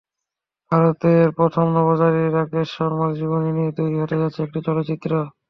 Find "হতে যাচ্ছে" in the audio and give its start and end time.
3.99-4.39